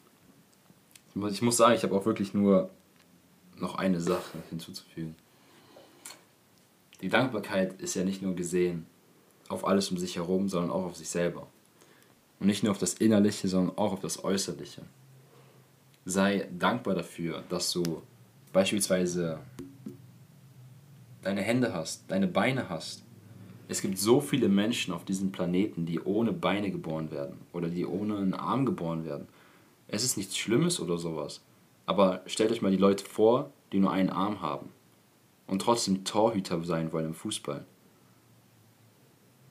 Ich 1.32 1.42
muss 1.42 1.58
sagen, 1.58 1.76
ich 1.76 1.84
habe 1.84 1.96
auch 1.96 2.06
wirklich 2.06 2.34
nur 2.34 2.70
noch 3.56 3.76
eine 3.76 4.02
Sache 4.02 4.38
hinzuzufügen. 4.50 5.16
Die 7.02 7.10
Dankbarkeit 7.10 7.80
ist 7.82 7.96
ja 7.96 8.04
nicht 8.04 8.22
nur 8.22 8.36
gesehen 8.36 8.86
auf 9.48 9.66
alles 9.66 9.90
um 9.92 9.98
sich 9.98 10.18
herum, 10.18 10.50
sondern 10.50 10.72
auch 10.72 10.86
auf 10.86 10.98
sich 10.98 11.10
selber. 11.10 11.48
Und 12.40 12.48
nicht 12.48 12.64
nur 12.64 12.72
auf 12.72 12.78
das 12.78 12.94
Innerliche, 12.94 13.48
sondern 13.48 13.78
auch 13.78 13.94
auf 13.94 14.00
das 14.00 14.24
Äußerliche. 14.24 14.84
Sei 16.06 16.48
dankbar 16.58 16.96
dafür, 16.96 17.44
dass 17.50 17.72
du 17.72 18.02
beispielsweise 18.54 19.40
deine 21.22 21.42
Hände 21.42 21.74
hast, 21.74 22.10
deine 22.10 22.28
Beine 22.28 22.70
hast. 22.70 23.04
Es 23.68 23.82
gibt 23.82 24.00
so 24.00 24.22
viele 24.22 24.50
Menschen 24.50 24.94
auf 24.94 25.06
diesem 25.06 25.32
Planeten, 25.32 25.86
die 25.86 26.00
ohne 26.00 26.32
Beine 26.32 26.72
geboren 26.72 27.12
werden 27.12 27.38
oder 27.54 27.68
die 27.68 27.86
ohne 27.86 28.18
einen 28.18 28.34
Arm 28.34 28.66
geboren 28.66 29.06
werden. 29.06 29.28
Es 29.88 30.04
ist 30.04 30.18
nichts 30.18 30.38
Schlimmes 30.38 30.80
oder 30.80 30.98
sowas. 30.98 31.42
Aber 31.86 32.22
stellt 32.26 32.52
euch 32.52 32.62
mal 32.62 32.72
die 32.72 32.78
Leute 32.78 33.04
vor, 33.04 33.52
die 33.72 33.80
nur 33.80 33.92
einen 33.92 34.10
Arm 34.10 34.42
haben 34.42 34.70
und 35.48 35.62
trotzdem 35.62 36.04
Torhüter 36.04 36.64
sein 36.64 36.92
wollen 36.94 37.08
im 37.08 37.14
Fußball. 37.14 37.66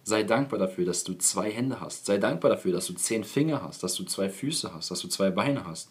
Sei 0.09 0.23
dankbar 0.23 0.59
dafür, 0.59 0.87
dass 0.87 1.05
du 1.05 1.13
zwei 1.19 1.51
Hände 1.51 1.83
hast. 1.83 2.07
Sei 2.07 2.17
dankbar 2.17 2.51
dafür, 2.51 2.73
dass 2.73 2.87
du 2.87 2.95
zehn 2.95 3.25
Finger 3.25 3.63
hast, 3.63 3.83
dass 3.83 3.95
du 3.95 4.05
zwei 4.05 4.31
Füße 4.31 4.73
hast, 4.73 4.91
dass 4.91 5.01
du 5.01 5.09
zwei 5.09 5.31
Beine 5.31 5.67
hast. 5.67 5.91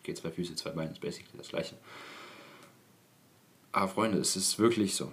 Okay, 0.00 0.14
zwei 0.14 0.32
Füße, 0.32 0.56
zwei 0.56 0.70
Beine 0.70 0.90
ist 0.90 1.00
basically 1.00 1.38
das 1.38 1.46
gleiche. 1.46 1.76
Aber 3.70 3.86
Freunde, 3.86 4.18
es 4.18 4.34
ist 4.34 4.58
wirklich 4.58 4.96
so. 4.96 5.12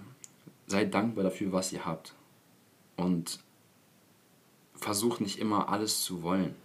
Seid 0.66 0.92
dankbar 0.92 1.22
dafür, 1.22 1.52
was 1.52 1.72
ihr 1.72 1.86
habt. 1.86 2.12
Und 2.96 3.38
versucht 4.74 5.20
nicht 5.20 5.38
immer 5.38 5.68
alles 5.68 6.02
zu 6.02 6.24
wollen. 6.24 6.56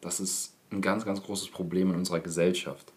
Das 0.00 0.20
ist 0.20 0.54
ein 0.70 0.80
ganz, 0.80 1.04
ganz 1.04 1.22
großes 1.22 1.50
Problem 1.50 1.90
in 1.90 1.96
unserer 1.96 2.20
Gesellschaft. 2.20 2.94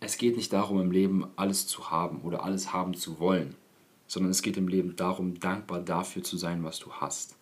Es 0.00 0.16
geht 0.16 0.38
nicht 0.38 0.54
darum, 0.54 0.80
im 0.80 0.92
Leben 0.92 1.26
alles 1.36 1.66
zu 1.66 1.90
haben 1.90 2.22
oder 2.22 2.42
alles 2.42 2.72
haben 2.72 2.94
zu 2.94 3.18
wollen 3.18 3.54
sondern 4.12 4.30
es 4.30 4.42
geht 4.42 4.58
im 4.58 4.68
Leben 4.68 4.94
darum, 4.94 5.40
dankbar 5.40 5.80
dafür 5.80 6.22
zu 6.22 6.36
sein, 6.36 6.62
was 6.64 6.78
du 6.78 6.92
hast. 6.92 7.34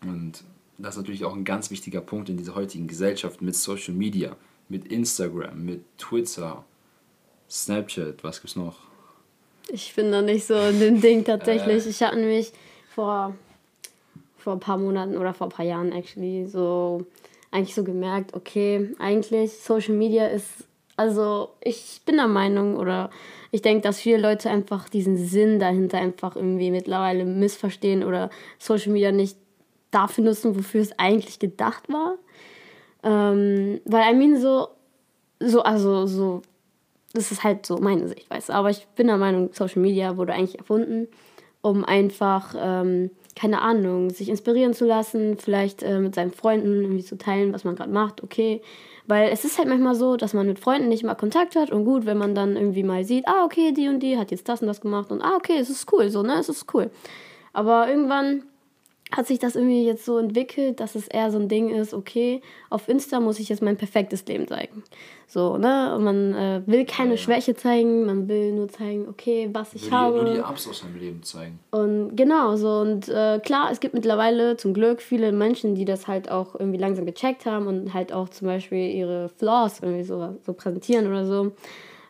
Und 0.00 0.42
das 0.76 0.96
ist 0.96 1.02
natürlich 1.02 1.24
auch 1.24 1.36
ein 1.36 1.44
ganz 1.44 1.70
wichtiger 1.70 2.00
Punkt 2.00 2.28
in 2.28 2.36
dieser 2.36 2.56
heutigen 2.56 2.88
Gesellschaft 2.88 3.42
mit 3.42 3.54
Social 3.54 3.94
Media, 3.94 4.34
mit 4.68 4.88
Instagram, 4.88 5.64
mit 5.64 5.84
Twitter, 5.98 6.64
Snapchat, 7.48 8.24
was 8.24 8.40
gibt's 8.40 8.56
noch? 8.56 8.80
Ich 9.68 9.94
bin 9.94 10.10
da 10.10 10.20
nicht 10.20 10.46
so 10.46 10.56
in 10.56 10.80
dem 10.80 11.00
Ding 11.00 11.22
tatsächlich. 11.24 11.86
Äh. 11.86 11.90
Ich 11.90 12.02
hatte 12.02 12.16
nämlich 12.16 12.52
vor, 12.92 13.36
vor 14.36 14.54
ein 14.54 14.60
paar 14.60 14.78
Monaten 14.78 15.16
oder 15.16 15.32
vor 15.32 15.46
ein 15.46 15.52
paar 15.52 15.64
Jahren 15.64 15.92
actually 15.92 16.48
so 16.48 17.06
eigentlich 17.52 17.76
so 17.76 17.84
gemerkt, 17.84 18.34
okay, 18.34 18.96
eigentlich 18.98 19.52
Social 19.58 19.94
Media 19.94 20.26
ist, 20.26 20.66
also 20.96 21.50
ich 21.60 22.02
bin 22.04 22.16
der 22.16 22.28
Meinung 22.28 22.76
oder 22.76 23.10
ich 23.50 23.62
denke, 23.62 23.82
dass 23.82 24.00
viele 24.00 24.18
Leute 24.18 24.50
einfach 24.50 24.88
diesen 24.88 25.16
Sinn 25.16 25.58
dahinter 25.58 25.98
einfach 25.98 26.36
irgendwie 26.36 26.70
mittlerweile 26.70 27.24
missverstehen 27.24 28.04
oder 28.04 28.30
Social 28.58 28.92
Media 28.92 29.12
nicht 29.12 29.36
dafür 29.90 30.24
nutzen, 30.24 30.56
wofür 30.56 30.80
es 30.80 30.98
eigentlich 30.98 31.38
gedacht 31.38 31.84
war. 31.88 32.16
Ähm, 33.02 33.80
weil, 33.84 34.12
I 34.12 34.16
mean, 34.16 34.40
so, 34.40 34.68
so, 35.38 35.62
also, 35.62 36.06
so, 36.06 36.42
das 37.12 37.30
ist 37.30 37.44
halt 37.44 37.66
so 37.66 37.78
meine 37.78 38.08
Sichtweise. 38.08 38.54
Aber 38.54 38.70
ich 38.70 38.86
bin 38.96 39.06
der 39.06 39.18
Meinung, 39.18 39.50
Social 39.52 39.82
Media 39.82 40.16
wurde 40.16 40.32
eigentlich 40.32 40.58
erfunden, 40.58 41.08
um 41.60 41.84
einfach, 41.84 42.54
ähm, 42.58 43.10
keine 43.36 43.60
Ahnung, 43.60 44.10
sich 44.10 44.28
inspirieren 44.28 44.74
zu 44.74 44.86
lassen, 44.86 45.36
vielleicht 45.38 45.82
äh, 45.82 45.98
mit 45.98 46.14
seinen 46.14 46.32
Freunden 46.32 46.82
irgendwie 46.82 47.04
zu 47.04 47.18
teilen, 47.18 47.52
was 47.52 47.64
man 47.64 47.76
gerade 47.76 47.90
macht, 47.92 48.22
okay. 48.22 48.62
Weil 49.06 49.30
es 49.30 49.44
ist 49.44 49.58
halt 49.58 49.68
manchmal 49.68 49.94
so, 49.94 50.16
dass 50.16 50.32
man 50.32 50.46
mit 50.46 50.60
Freunden 50.60 50.88
nicht 50.88 51.02
mal 51.02 51.14
Kontakt 51.14 51.56
hat 51.56 51.70
und 51.70 51.84
gut, 51.84 52.06
wenn 52.06 52.18
man 52.18 52.34
dann 52.34 52.56
irgendwie 52.56 52.84
mal 52.84 53.04
sieht, 53.04 53.26
ah, 53.26 53.44
okay, 53.44 53.72
die 53.72 53.88
und 53.88 54.00
die 54.00 54.16
hat 54.16 54.30
jetzt 54.30 54.48
das 54.48 54.60
und 54.60 54.68
das 54.68 54.80
gemacht 54.80 55.10
und 55.10 55.22
ah, 55.22 55.36
okay, 55.36 55.56
es 55.58 55.70
ist 55.70 55.92
cool, 55.92 56.08
so, 56.08 56.22
ne, 56.22 56.38
es 56.38 56.48
ist 56.48 56.72
cool. 56.72 56.90
Aber 57.52 57.88
irgendwann 57.88 58.44
hat 59.12 59.26
sich 59.26 59.38
das 59.38 59.56
irgendwie 59.56 59.84
jetzt 59.84 60.04
so 60.04 60.18
entwickelt, 60.18 60.80
dass 60.80 60.94
es 60.94 61.06
eher 61.06 61.30
so 61.30 61.38
ein 61.38 61.48
Ding 61.48 61.68
ist, 61.68 61.92
okay, 61.92 62.40
auf 62.70 62.88
Insta 62.88 63.20
muss 63.20 63.38
ich 63.38 63.50
jetzt 63.50 63.62
mein 63.62 63.76
perfektes 63.76 64.24
Leben 64.26 64.48
zeigen. 64.48 64.82
So, 65.26 65.58
ne? 65.58 65.94
Und 65.94 66.04
man 66.04 66.34
äh, 66.34 66.62
will 66.66 66.86
keine 66.86 67.10
ja, 67.10 67.16
ja. 67.16 67.22
Schwäche 67.22 67.54
zeigen, 67.54 68.06
man 68.06 68.28
will 68.28 68.52
nur 68.52 68.68
zeigen, 68.68 69.08
okay, 69.08 69.50
was 69.52 69.74
ich 69.74 69.84
will 69.84 69.92
habe. 69.92 70.22
Nur 70.24 70.34
die 70.34 70.40
Ups 70.40 70.66
aus 70.68 70.80
seinem 70.80 70.96
Leben 70.96 71.22
zeigen. 71.22 71.58
Und 71.70 72.16
genau, 72.16 72.56
so. 72.56 72.80
Und 72.80 73.08
äh, 73.08 73.38
klar, 73.40 73.70
es 73.70 73.80
gibt 73.80 73.94
mittlerweile 73.94 74.56
zum 74.56 74.72
Glück 74.72 75.02
viele 75.02 75.30
Menschen, 75.32 75.74
die 75.74 75.84
das 75.84 76.06
halt 76.06 76.30
auch 76.30 76.54
irgendwie 76.54 76.78
langsam 76.78 77.04
gecheckt 77.04 77.44
haben 77.44 77.66
und 77.66 77.92
halt 77.92 78.12
auch 78.12 78.30
zum 78.30 78.46
Beispiel 78.46 78.90
ihre 78.90 79.28
Flaws 79.28 79.80
irgendwie 79.80 80.04
so, 80.04 80.38
so 80.44 80.54
präsentieren 80.54 81.06
oder 81.06 81.26
so. 81.26 81.52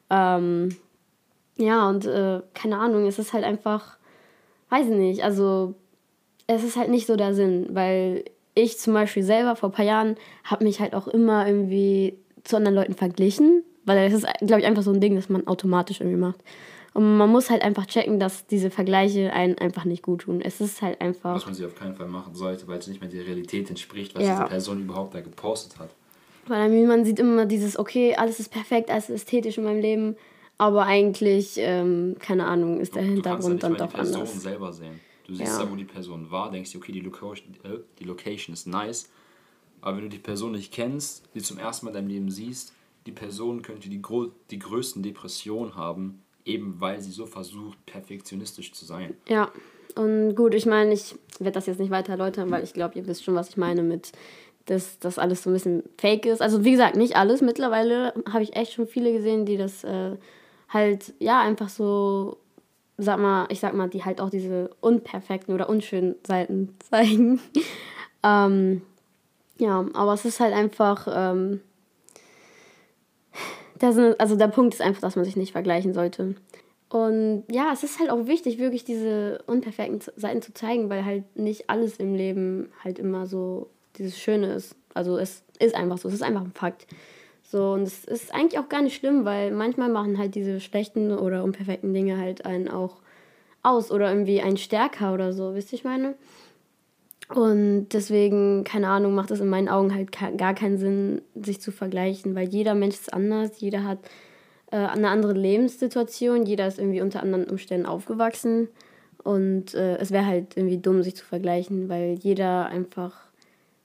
Ähm, 0.09 0.77
ja, 1.57 1.89
und 1.89 2.07
äh, 2.07 2.41
keine 2.55 2.79
Ahnung, 2.79 3.07
es 3.07 3.19
ist 3.19 3.33
halt 3.33 3.45
einfach, 3.45 3.99
weiß 4.71 4.87
ich 4.87 4.97
nicht, 4.97 5.25
also 5.25 5.75
es 6.47 6.65
ist 6.65 6.77
halt 6.77 6.91
nicht 6.91 7.07
so 7.07 7.17
der 7.17 7.35
Sinn, 7.35 7.69
weil 7.71 8.25
ich 8.55 8.79
zum 8.79 8.93
Beispiel 8.93 9.23
selber 9.23 9.57
vor 9.57 9.71
ein 9.71 9.73
paar 9.73 9.85
Jahren 9.85 10.17
habe 10.45 10.65
mich 10.65 10.81
halt 10.81 10.95
auch 10.95 11.09
immer 11.09 11.47
irgendwie 11.47 12.19
zu 12.45 12.57
anderen 12.57 12.75
Leuten 12.75 12.95
verglichen, 12.95 13.63
weil 13.85 14.11
das 14.11 14.23
ist, 14.23 14.27
glaube 14.41 14.61
ich, 14.61 14.67
einfach 14.67 14.83
so 14.83 14.93
ein 14.93 15.01
Ding, 15.01 15.15
das 15.17 15.29
man 15.29 15.47
automatisch 15.47 16.01
irgendwie 16.01 16.19
macht. 16.19 16.41
Und 16.95 17.17
man 17.17 17.31
muss 17.31 17.49
halt 17.49 17.63
einfach 17.63 17.87
checken, 17.87 18.21
dass 18.21 18.47
diese 18.47 18.71
Vergleiche 18.71 19.33
einen 19.33 19.57
einfach 19.57 19.87
nicht 19.87 20.03
gut 20.03 20.23
tun. 20.23 20.43
Es 20.43 20.61
ist 20.61 20.83
halt 20.83 21.01
einfach. 21.01 21.35
Was 21.35 21.47
man 21.47 21.55
sie 21.55 21.65
auf 21.65 21.75
keinen 21.75 21.95
Fall 21.95 22.09
machen 22.09 22.35
sollte, 22.35 22.69
weil 22.69 22.79
es 22.79 22.87
nicht 22.87 23.01
mehr 23.01 23.09
der 23.09 23.27
Realität 23.27 23.71
entspricht, 23.71 24.15
was 24.15 24.25
ja. 24.25 24.35
diese 24.35 24.49
Person 24.49 24.83
überhaupt 24.83 25.15
da 25.15 25.23
gepostet 25.23 25.79
hat. 25.79 25.89
Weil 26.47 26.69
man 26.87 27.05
sieht 27.05 27.19
immer 27.19 27.47
dieses, 27.47 27.79
okay, 27.79 28.15
alles 28.17 28.41
ist 28.41 28.51
perfekt, 28.51 28.91
alles 28.91 29.09
ist 29.09 29.23
ästhetisch 29.23 29.57
in 29.57 29.65
meinem 29.65 29.81
Leben, 29.81 30.17
aber 30.59 30.85
eigentlich, 30.85 31.55
ähm, 31.57 32.17
keine 32.19 32.45
Ahnung, 32.47 32.81
ist 32.81 32.95
der 32.95 33.03
Hintergrund 33.03 33.63
dann 33.63 33.75
doch 33.75 33.81
anders. 33.81 33.93
Du 33.93 33.97
kannst 33.97 34.15
die 34.15 34.19
Person 34.19 34.41
selber 34.41 34.73
sehen. 34.73 35.01
Du 35.25 35.35
siehst 35.35 35.52
ja. 35.52 35.64
da, 35.64 35.71
wo 35.71 35.76
die 35.76 35.85
Person 35.85 36.31
war, 36.31 36.50
denkst 36.50 36.73
dir, 36.73 36.79
okay, 36.79 36.93
die 36.93 37.00
Location, 37.00 37.55
äh, 37.64 37.79
die 37.99 38.05
Location 38.05 38.52
ist 38.52 38.67
nice. 38.67 39.09
Aber 39.81 39.97
wenn 39.97 40.05
du 40.05 40.11
die 40.11 40.19
Person 40.19 40.52
nicht 40.52 40.73
kennst, 40.73 41.29
die 41.35 41.43
zum 41.43 41.59
ersten 41.59 41.87
Mal 41.87 41.91
in 41.91 41.95
deinem 41.95 42.09
Leben 42.09 42.31
siehst, 42.31 42.73
die 43.07 43.12
Person 43.12 43.62
könnte 43.62 43.88
die, 43.88 44.00
gro 44.00 44.31
die 44.50 44.59
größten 44.59 45.02
Depressionen 45.02 45.75
haben, 45.75 46.23
eben 46.45 46.81
weil 46.81 47.00
sie 47.00 47.11
so 47.11 47.26
versucht, 47.26 47.85
perfektionistisch 47.87 48.73
zu 48.73 48.85
sein. 48.85 49.14
Ja, 49.29 49.50
und 49.97 50.35
gut, 50.35 50.55
ich 50.55 50.67
meine, 50.67 50.93
ich 50.93 51.14
werde 51.38 51.52
das 51.52 51.67
jetzt 51.67 51.81
nicht 51.81 51.91
weiter 51.91 52.12
erläutern, 52.12 52.50
weil 52.50 52.64
ich 52.64 52.73
glaube, 52.73 52.99
ihr 52.99 53.07
wisst 53.07 53.25
schon, 53.25 53.35
was 53.35 53.50
ich 53.50 53.57
meine 53.57 53.83
mit, 53.83 54.12
dass 54.67 54.99
das 54.99 55.19
alles 55.19 55.43
so 55.43 55.50
ein 55.50 55.55
bisschen 55.55 55.83
fake 55.99 56.26
ist. 56.26 56.41
Also 56.41 56.64
wie 56.64 56.71
gesagt, 56.71 56.97
nicht 56.97 57.17
alles. 57.17 57.41
Mittlerweile 57.41 58.14
habe 58.31 58.45
ich 58.45 58.57
echt 58.57 58.73
schon 58.73 58.87
viele 58.87 59.12
gesehen, 59.12 59.45
die 59.45 59.57
das 59.57 59.85
äh, 59.85 60.17
halt, 60.69 61.12
ja, 61.19 61.41
einfach 61.41 61.69
so, 61.69 62.38
sag 63.05 63.19
mal, 63.19 63.47
ich 63.51 63.61
sag 63.61 63.75
mal, 63.75 63.89
die 63.89 64.05
halt 64.05 64.21
auch 64.21 64.31
diese 64.31 64.71
unperfekten 64.81 65.55
oder 65.55 65.69
unschönen 65.69 66.17
Seiten 66.27 66.75
zeigen. 66.91 67.41
ähm, 68.23 68.83
ja, 69.59 69.85
aber 69.95 70.15
es 70.15 70.25
ist 70.25 70.41
halt 70.41 70.55
einfach, 70.55 71.09
ähm, 71.11 71.61
Sinn, 73.81 74.15
also 74.19 74.37
der 74.37 74.49
Punkt 74.49 74.75
ist 74.75 74.81
einfach, 74.81 75.01
dass 75.01 75.17
man 75.17 75.25
sich 75.25 75.37
nicht 75.37 75.53
vergleichen 75.53 75.93
sollte. 75.93 76.37
Und 76.89 77.45
ja, 77.51 77.71
es 77.73 77.83
ist 77.83 77.99
halt 77.99 78.11
auch 78.11 78.27
wichtig, 78.27 78.59
wirklich 78.59 78.85
diese 78.85 79.43
unperfekten 79.47 80.01
Seiten 80.17 80.43
zu 80.43 80.53
zeigen, 80.53 80.91
weil 80.91 81.05
halt 81.05 81.25
nicht 81.37 81.71
alles 81.71 81.97
im 81.97 82.15
Leben 82.15 82.71
halt 82.85 82.99
immer 82.99 83.27
so 83.27 83.71
dieses 83.97 84.19
Schöne 84.19 84.53
ist. 84.53 84.77
Also 84.95 85.17
es 85.17 85.43
ist 85.59 85.75
einfach 85.75 85.99
so, 85.99 86.09
es 86.09 86.15
ist 86.15 86.23
einfach 86.23 86.43
ein 86.43 86.53
Fakt. 86.53 86.87
So, 87.53 87.73
und 87.73 87.83
es 87.83 88.07
ist 88.07 88.33
eigentlich 88.33 88.59
auch 88.59 88.71
gar 88.71 88.81
nicht 88.81 88.97
schlimm, 88.97 89.27
weil 89.27 89.51
manchmal 89.51 89.91
machen 89.91 90.17
halt 90.17 90.35
diese 90.35 90.59
schlechten 90.59 91.13
oder 91.13 91.45
unperfekten 91.45 91.93
Dinge 91.93 92.17
halt 92.17 92.47
einen 92.47 92.71
auch 92.71 93.03
aus 93.63 93.91
oder 93.91 94.09
irgendwie 94.09 94.41
einen 94.41 94.57
stärker 94.57 95.13
oder 95.13 95.35
so, 95.35 95.55
wisst 95.55 95.71
ihr, 95.71 95.79
ich 95.79 95.85
meine? 95.85 96.15
Und 97.29 97.91
deswegen, 97.91 98.65
keine 98.65 98.89
Ahnung, 98.89 99.15
macht 99.15 99.31
es 99.33 99.41
in 99.41 99.51
meinen 99.51 99.69
Augen 99.69 99.95
halt 99.95 100.13
gar 100.39 100.55
keinen 100.55 100.79
Sinn, 100.79 101.21
sich 101.35 101.61
zu 101.61 101.73
vergleichen, 101.73 102.35
weil 102.35 102.49
jeder 102.49 102.75
Mensch 102.75 102.95
ist 102.95 103.13
anders, 103.13 103.61
jeder 103.61 103.85
hat 103.85 103.99
äh, 104.71 104.77
eine 104.77 105.11
andere 105.11 105.35
Lebenssituation, 105.35 106.47
jeder 106.47 106.67
ist 106.67 106.79
irgendwie 106.79 107.03
unter 107.03 107.23
anderen 107.23 107.45
Umständen 107.45 107.85
aufgewachsen. 107.85 108.69
Und 109.25 109.75
äh, 109.75 109.99
es 109.99 110.11
wäre 110.11 110.25
halt 110.25 110.57
irgendwie 110.57 110.79
dumm, 110.79 111.03
sich 111.03 111.17
zu 111.17 111.27
vergleichen, 111.27 111.91
weil 111.91 112.19
jeder 112.19 112.65
einfach, 112.69 113.27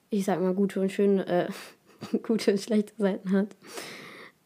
ich 0.08 0.24
sag 0.24 0.40
mal, 0.40 0.54
gute 0.54 0.80
und 0.80 0.90
schöne, 0.90 1.26
äh, 1.26 1.48
gute 2.22 2.52
und 2.52 2.60
schlechte 2.60 2.92
Seiten 2.96 3.32
hat. 3.32 3.48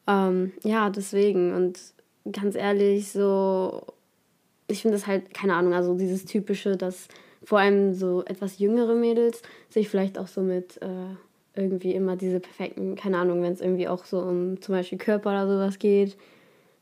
Ähm, 0.06 0.52
ja, 0.62 0.90
deswegen. 0.90 1.54
Und 1.54 1.78
ganz 2.30 2.54
ehrlich, 2.54 3.12
so, 3.12 3.82
ich 4.68 4.82
finde 4.82 4.96
es 4.96 5.06
halt, 5.06 5.32
keine 5.34 5.54
Ahnung, 5.54 5.74
also 5.74 5.94
dieses 5.94 6.24
typische, 6.24 6.76
dass 6.76 7.08
vor 7.44 7.58
allem 7.58 7.92
so 7.94 8.24
etwas 8.24 8.58
jüngere 8.58 8.94
Mädels 8.94 9.42
sich 9.68 9.88
vielleicht 9.88 10.18
auch 10.18 10.28
so 10.28 10.42
mit 10.42 10.80
äh, 10.80 11.16
irgendwie 11.54 11.92
immer 11.92 12.16
diese 12.16 12.40
perfekten, 12.40 12.94
keine 12.94 13.18
Ahnung, 13.18 13.42
wenn 13.42 13.52
es 13.52 13.60
irgendwie 13.60 13.88
auch 13.88 14.04
so 14.04 14.20
um 14.20 14.60
zum 14.60 14.74
Beispiel 14.74 14.98
Körper 14.98 15.30
oder 15.30 15.46
sowas 15.46 15.78
geht, 15.78 16.16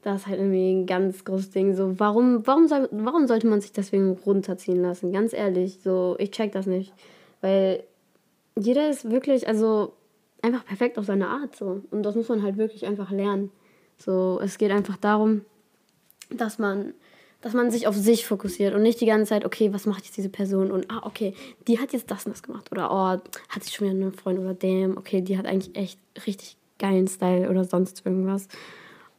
das 0.02 0.22
ist 0.22 0.26
halt 0.26 0.38
irgendwie 0.38 0.72
ein 0.72 0.86
ganz 0.86 1.24
großes 1.24 1.50
Ding. 1.50 1.74
So, 1.74 1.98
warum, 1.98 2.46
warum, 2.46 2.68
soll, 2.68 2.88
warum 2.90 3.26
sollte 3.26 3.46
man 3.46 3.60
sich 3.60 3.72
deswegen 3.72 4.12
runterziehen 4.12 4.80
lassen? 4.80 5.12
Ganz 5.12 5.32
ehrlich, 5.32 5.80
so, 5.82 6.16
ich 6.18 6.30
check 6.30 6.52
das 6.52 6.66
nicht. 6.66 6.92
Weil 7.40 7.82
jeder 8.58 8.88
ist 8.88 9.10
wirklich, 9.10 9.46
also 9.46 9.92
einfach 10.42 10.64
perfekt 10.64 10.98
auf 10.98 11.06
seine 11.06 11.28
Art 11.28 11.56
so. 11.56 11.82
Und 11.90 12.02
das 12.02 12.14
muss 12.14 12.28
man 12.28 12.42
halt 12.42 12.56
wirklich 12.56 12.86
einfach 12.86 13.10
lernen. 13.10 13.50
So, 13.98 14.40
es 14.42 14.58
geht 14.58 14.70
einfach 14.70 14.96
darum, 14.96 15.42
dass 16.30 16.58
man 16.58 16.94
dass 17.40 17.54
man 17.54 17.70
sich 17.70 17.86
auf 17.86 17.94
sich 17.94 18.26
fokussiert 18.26 18.74
und 18.74 18.82
nicht 18.82 19.00
die 19.00 19.06
ganze 19.06 19.30
Zeit, 19.30 19.44
okay, 19.44 19.72
was 19.72 19.86
macht 19.86 20.04
jetzt 20.04 20.16
diese 20.16 20.28
Person 20.28 20.70
und 20.70 20.90
ah, 20.90 21.00
okay, 21.04 21.34
die 21.66 21.78
hat 21.78 21.92
jetzt 21.92 22.10
das 22.10 22.26
und 22.26 22.32
das 22.32 22.42
gemacht 22.42 22.70
oder 22.70 22.90
oh, 22.90 23.30
hat 23.48 23.64
sie 23.64 23.72
schon 23.72 23.88
wieder 23.88 23.96
einen 23.96 24.12
Freund 24.12 24.38
oder 24.38 24.54
damn, 24.54 24.96
okay, 24.96 25.22
die 25.22 25.38
hat 25.38 25.46
eigentlich 25.46 25.74
echt 25.74 25.98
richtig 26.26 26.56
geilen 26.78 27.08
Style 27.08 27.48
oder 27.48 27.64
sonst 27.64 28.04
irgendwas. 28.04 28.48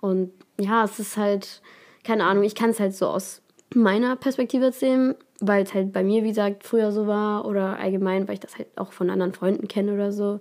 Und 0.02 0.32
ja, 0.60 0.84
es 0.84 1.00
ist 1.00 1.18
halt, 1.18 1.62
keine 2.04 2.26
Ahnung, 2.26 2.44
ich 2.44 2.56
kann 2.56 2.72
es 2.72 2.80
halt 2.80 2.96
so 2.96 3.08
aus 3.08 3.42
meiner 3.74 4.16
Perspektive 4.16 4.66
erzählen, 4.66 5.16
weil 5.40 5.64
es 5.64 5.74
halt 5.74 5.92
bei 5.92 6.04
mir, 6.04 6.24
wie 6.24 6.30
gesagt, 6.30 6.64
früher 6.64 6.92
so 6.92 7.08
war 7.08 7.46
oder 7.46 7.78
allgemein, 7.78 8.28
weil 8.28 8.36
ich 8.36 8.40
das 8.40 8.58
halt 8.58 8.68
auch 8.76 8.92
von 8.92 9.10
anderen 9.10 9.34
Freunden 9.34 9.68
kenne 9.68 9.94
oder 9.94 10.12
so. 10.12 10.40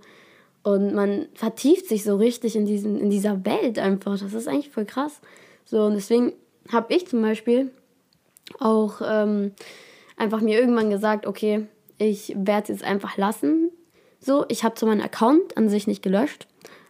Und 0.63 0.95
man 0.95 1.27
vertieft 1.35 1.87
sich 1.87 2.05
so 2.05 2.17
richtig 2.17 2.55
in, 2.55 2.67
diesen, 2.67 3.01
in 3.01 3.11
dieser 3.11 3.45
Welt 3.45 3.79
einfach. 3.79 4.19
Das 4.19 4.35
ist 4.35 4.49
eigentlich 4.49 4.71
voll 4.71 4.85
krass. 4.85 5.21
So, 5.65 5.85
und 5.85 5.95
deswegen 5.95 6.33
habe 6.71 6.95
ich 6.95 7.07
zum 7.07 7.23
Beispiel 7.23 7.71
auch 8.59 9.01
ähm, 9.05 9.53
einfach 10.17 10.41
mir 10.41 10.59
irgendwann 10.61 10.91
gesagt, 10.91 11.27
okay, 11.27 11.67
ich 11.99 12.35
werde 12.37 12.65
es 12.65 12.81
jetzt 12.81 12.85
einfach 12.85 13.17
lassen. 13.17 13.71
So, 14.21 14.45
ich 14.49 14.65
habe 14.65 14.75
zwar 14.75 14.91
meinen 14.91 15.01
Account 15.01 15.57
an 15.57 15.69
sich 15.69 15.87
nicht 15.87 16.03
gelöscht, 16.03 16.47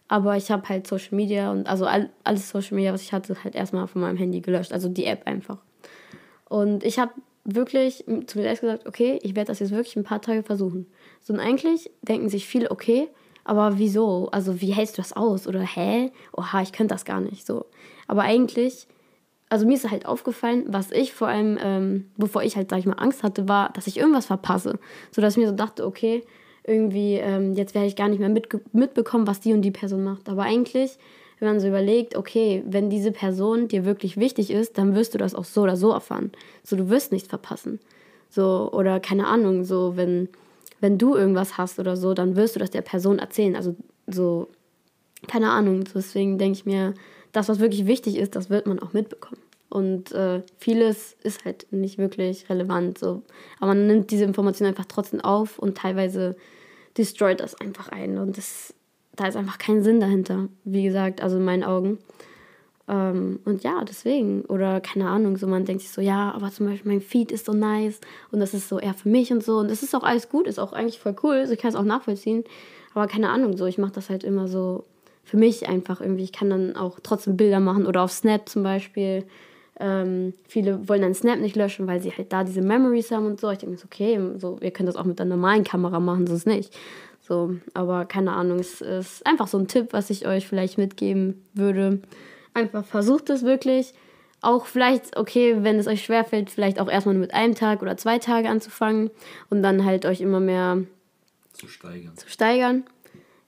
aber 0.07 0.35
ich 0.35 0.51
habe 0.51 0.67
halt 0.67 0.87
Social 0.87 1.15
Media 1.15 1.51
und 1.51 1.67
also 1.67 1.85
all, 1.85 2.09
alles 2.23 2.49
Social 2.49 2.75
Media, 2.75 2.91
was 2.91 3.03
ich 3.03 3.13
hatte, 3.13 3.41
halt 3.43 3.55
erstmal 3.55 3.87
von 3.87 4.01
meinem 4.01 4.17
Handy 4.17 4.41
gelöscht, 4.41 4.73
also 4.73 4.89
die 4.89 5.05
App 5.05 5.25
einfach. 5.25 5.59
Und 6.49 6.83
ich 6.83 6.99
habe 6.99 7.13
wirklich 7.45 8.03
zu 8.27 8.37
mir 8.37 8.43
selbst 8.43 8.61
gesagt, 8.61 8.87
okay, 8.87 9.19
ich 9.23 9.35
werde 9.35 9.47
das 9.47 9.59
jetzt 9.59 9.71
wirklich 9.71 9.95
ein 9.95 10.03
paar 10.03 10.21
Tage 10.21 10.43
versuchen. 10.43 10.87
So 11.21 11.33
und 11.33 11.39
eigentlich 11.39 11.89
denken 12.01 12.29
sich 12.29 12.47
viele, 12.47 12.71
okay, 12.71 13.07
aber 13.43 13.77
wieso? 13.77 14.29
Also 14.31 14.61
wie 14.61 14.73
hältst 14.73 14.97
du 14.97 15.01
das 15.01 15.13
aus? 15.13 15.47
Oder 15.47 15.61
hä? 15.61 16.11
Oha, 16.33 16.61
ich 16.61 16.71
könnte 16.71 16.93
das 16.93 17.05
gar 17.05 17.21
nicht. 17.21 17.45
So. 17.45 17.65
Aber 18.07 18.23
eigentlich 18.23 18.87
also 19.51 19.65
mir 19.65 19.73
ist 19.73 19.91
halt 19.91 20.05
aufgefallen, 20.05 20.63
was 20.69 20.91
ich 20.91 21.11
vor 21.11 21.27
allem, 21.27 21.59
ähm, 21.61 22.05
wovor 22.15 22.41
ich 22.41 22.55
halt, 22.55 22.69
sag 22.69 22.79
ich 22.79 22.85
mal, 22.85 22.93
Angst 22.93 23.21
hatte, 23.21 23.49
war, 23.49 23.69
dass 23.73 23.85
ich 23.85 23.97
irgendwas 23.97 24.27
verpasse. 24.27 24.79
So 25.11 25.21
dass 25.21 25.33
ich 25.33 25.43
mir 25.43 25.49
so 25.49 25.53
dachte, 25.53 25.85
okay, 25.85 26.23
irgendwie, 26.63 27.15
ähm, 27.15 27.53
jetzt 27.53 27.75
werde 27.75 27.87
ich 27.87 27.97
gar 27.97 28.07
nicht 28.07 28.19
mehr 28.19 28.29
mit, 28.29 28.47
mitbekommen, 28.73 29.27
was 29.27 29.41
die 29.41 29.51
und 29.51 29.61
die 29.61 29.71
Person 29.71 30.05
macht. 30.05 30.29
Aber 30.29 30.43
eigentlich, 30.43 30.97
wenn 31.39 31.49
man 31.49 31.59
so 31.59 31.67
überlegt, 31.67 32.15
okay, 32.15 32.63
wenn 32.65 32.89
diese 32.89 33.11
Person 33.11 33.67
dir 33.67 33.83
wirklich 33.83 34.15
wichtig 34.15 34.51
ist, 34.51 34.77
dann 34.77 34.95
wirst 34.95 35.15
du 35.15 35.17
das 35.17 35.35
auch 35.35 35.43
so 35.43 35.63
oder 35.63 35.75
so 35.75 35.91
erfahren. 35.91 36.31
So, 36.63 36.77
du 36.77 36.89
wirst 36.89 37.11
nichts 37.11 37.27
verpassen. 37.27 37.81
So, 38.29 38.69
oder 38.71 39.01
keine 39.01 39.27
Ahnung, 39.27 39.65
so, 39.65 39.97
wenn, 39.97 40.29
wenn 40.81 40.97
du 40.97 41.15
irgendwas 41.15 41.57
hast 41.57 41.79
oder 41.79 41.95
so, 41.95 42.13
dann 42.13 42.35
wirst 42.35 42.55
du 42.55 42.59
das 42.59 42.71
der 42.71 42.81
Person 42.81 43.19
erzählen. 43.19 43.55
Also, 43.55 43.75
so, 44.07 44.49
keine 45.27 45.51
Ahnung. 45.51 45.83
Deswegen 45.95 46.37
denke 46.37 46.57
ich 46.57 46.65
mir, 46.65 46.93
das, 47.31 47.47
was 47.47 47.59
wirklich 47.59 47.85
wichtig 47.85 48.17
ist, 48.17 48.35
das 48.35 48.49
wird 48.49 48.67
man 48.67 48.79
auch 48.79 48.93
mitbekommen. 48.93 49.41
Und 49.69 50.11
äh, 50.11 50.41
vieles 50.57 51.15
ist 51.23 51.45
halt 51.45 51.67
nicht 51.71 51.97
wirklich 51.97 52.49
relevant. 52.49 52.97
So. 52.97 53.21
Aber 53.59 53.67
man 53.67 53.87
nimmt 53.87 54.11
diese 54.11 54.25
Information 54.25 54.67
einfach 54.67 54.85
trotzdem 54.85 55.21
auf 55.21 55.59
und 55.59 55.77
teilweise 55.77 56.35
destroyt 56.97 57.39
das 57.39 57.55
einfach 57.55 57.87
ein. 57.87 58.17
Und 58.17 58.37
das, 58.37 58.73
da 59.15 59.27
ist 59.27 59.37
einfach 59.37 59.59
kein 59.59 59.81
Sinn 59.81 60.01
dahinter. 60.01 60.49
Wie 60.65 60.83
gesagt, 60.83 61.21
also 61.21 61.37
in 61.37 61.45
meinen 61.45 61.63
Augen. 61.63 61.99
Ähm, 62.87 63.39
und 63.45 63.63
ja, 63.63 63.83
deswegen. 63.83 64.43
Oder 64.45 64.81
keine 64.81 65.09
Ahnung, 65.09 65.37
so 65.37 65.47
man 65.47 65.65
denkt 65.65 65.81
sich 65.81 65.91
so, 65.91 66.01
ja, 66.01 66.31
aber 66.31 66.51
zum 66.51 66.67
Beispiel 66.67 66.91
mein 66.91 67.01
Feed 67.01 67.31
ist 67.31 67.45
so 67.45 67.53
nice 67.53 67.99
und 68.31 68.39
das 68.39 68.53
ist 68.53 68.69
so 68.69 68.79
eher 68.79 68.93
für 68.93 69.09
mich 69.09 69.31
und 69.31 69.43
so. 69.43 69.57
Und 69.57 69.69
das 69.69 69.83
ist 69.83 69.95
auch 69.95 70.03
alles 70.03 70.29
gut, 70.29 70.47
ist 70.47 70.59
auch 70.59 70.73
eigentlich 70.73 70.99
voll 70.99 71.15
cool. 71.23 71.35
Also 71.35 71.53
ich 71.53 71.59
kann 71.59 71.69
es 71.69 71.75
auch 71.75 71.83
nachvollziehen. 71.83 72.43
Aber 72.93 73.07
keine 73.07 73.29
Ahnung, 73.29 73.55
so 73.57 73.65
ich 73.65 73.77
mache 73.77 73.93
das 73.93 74.09
halt 74.09 74.23
immer 74.23 74.47
so 74.47 74.85
für 75.23 75.37
mich 75.37 75.67
einfach 75.69 76.01
irgendwie. 76.01 76.23
Ich 76.23 76.33
kann 76.33 76.49
dann 76.49 76.75
auch 76.75 76.99
trotzdem 77.01 77.37
Bilder 77.37 77.59
machen 77.59 77.85
oder 77.85 78.01
auf 78.01 78.11
Snap 78.11 78.49
zum 78.49 78.63
Beispiel. 78.63 79.23
Ähm, 79.79 80.33
viele 80.47 80.87
wollen 80.87 81.01
dann 81.01 81.13
Snap 81.13 81.39
nicht 81.39 81.55
löschen, 81.55 81.87
weil 81.87 82.01
sie 82.01 82.11
halt 82.11 82.33
da 82.33 82.43
diese 82.43 82.61
Memories 82.61 83.11
haben 83.11 83.25
und 83.25 83.39
so. 83.39 83.49
Ich 83.49 83.59
denke 83.59 83.75
mir, 83.75 83.81
okay, 83.83 84.19
so, 84.37 84.57
ihr 84.61 84.71
könnt 84.71 84.89
das 84.89 84.95
auch 84.95 85.05
mit 85.05 85.19
einer 85.21 85.35
normalen 85.35 85.63
Kamera 85.63 85.99
machen, 85.99 86.27
so 86.27 86.35
ist 86.35 86.45
nicht. 86.45 86.77
So, 87.21 87.55
aber 87.73 88.05
keine 88.05 88.33
Ahnung, 88.33 88.59
es 88.59 88.81
ist 88.81 89.25
einfach 89.25 89.47
so 89.47 89.57
ein 89.57 89.67
Tipp, 89.67 89.89
was 89.91 90.09
ich 90.09 90.27
euch 90.27 90.47
vielleicht 90.47 90.77
mitgeben 90.77 91.45
würde. 91.53 92.01
Einfach 92.53 92.85
versucht 92.85 93.29
es 93.29 93.43
wirklich. 93.43 93.93
Auch 94.41 94.65
vielleicht, 94.65 95.17
okay, 95.17 95.57
wenn 95.59 95.77
es 95.77 95.87
euch 95.87 96.03
schwerfällt, 96.03 96.49
vielleicht 96.49 96.79
auch 96.79 96.89
erstmal 96.89 97.15
mit 97.15 97.33
einem 97.33 97.55
Tag 97.55 97.81
oder 97.81 97.95
zwei 97.97 98.17
Tage 98.17 98.49
anzufangen 98.49 99.11
und 99.49 99.61
dann 99.61 99.85
halt 99.85 100.05
euch 100.05 100.19
immer 100.19 100.39
mehr 100.39 100.83
zu 101.53 101.67
steigern. 101.67 102.17
Zu 102.17 102.29
steigern. 102.29 102.83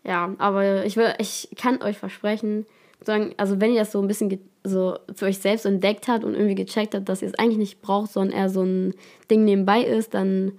Ja, 0.04 0.36
aber 0.38 0.86
ich, 0.86 0.98
will, 0.98 1.14
ich 1.18 1.50
kann 1.58 1.82
euch 1.82 1.98
versprechen, 1.98 2.66
sagen, 3.02 3.34
also 3.38 3.60
wenn 3.60 3.72
ihr 3.74 3.80
das 3.80 3.92
so 3.92 4.02
ein 4.02 4.08
bisschen 4.08 4.40
so 4.64 4.98
für 5.14 5.26
euch 5.26 5.40
selbst 5.40 5.66
entdeckt 5.66 6.08
habt 6.08 6.24
und 6.24 6.36
irgendwie 6.36 6.56
gecheckt 6.56 6.96
habt, 6.96 7.10
dass 7.10 7.22
ihr 7.22 7.28
es 7.28 7.36
eigentlich 7.36 7.58
nicht 7.58 7.82
braucht, 7.82 8.12
sondern 8.12 8.38
eher 8.38 8.50
so 8.50 8.64
ein 8.64 8.94
Ding 9.30 9.46
nebenbei 9.46 9.82
ist, 9.82 10.14
dann 10.14 10.54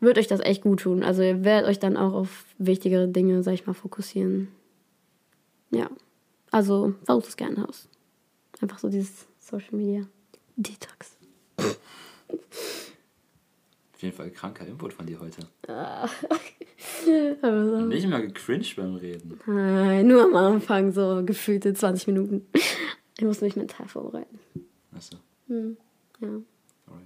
wird 0.00 0.18
euch 0.18 0.26
das 0.28 0.40
echt 0.40 0.62
gut 0.62 0.80
tun. 0.80 1.02
Also 1.02 1.22
ihr 1.22 1.44
werdet 1.44 1.68
euch 1.68 1.78
dann 1.78 1.96
auch 1.96 2.14
auf 2.14 2.44
wichtigere 2.58 3.08
Dinge, 3.08 3.42
sag 3.42 3.54
ich 3.54 3.66
mal, 3.66 3.74
fokussieren. 3.74 4.48
Ja. 5.70 5.90
Also 6.50 6.94
versucht 7.04 7.28
es 7.28 7.36
gerne 7.36 7.68
aus. 7.68 7.88
Einfach 8.60 8.78
so 8.78 8.88
dieses 8.88 9.26
Social 9.38 9.76
Media 9.76 10.06
Detox. 10.56 11.16
Auf 13.94 14.02
jeden 14.02 14.16
Fall 14.16 14.30
kranker 14.30 14.66
Input 14.66 14.92
von 14.92 15.06
dir 15.06 15.18
heute. 15.20 15.40
Ah, 15.66 16.08
also. 17.42 17.80
Nicht 17.86 18.08
mal 18.08 18.26
gecringed 18.26 18.76
beim 18.76 18.94
Reden. 18.94 19.40
Nein, 19.46 20.06
nur 20.06 20.22
am 20.24 20.36
Anfang 20.36 20.92
so 20.92 21.22
gefühlte 21.24 21.74
20 21.74 22.06
Minuten. 22.06 22.46
Ich 23.18 23.24
muss 23.24 23.40
mich 23.40 23.56
mental 23.56 23.88
vorbereiten. 23.88 24.38
Achso. 24.94 25.16
Hm, 25.48 25.76
ja. 26.20 26.28
Sorry. 26.86 27.02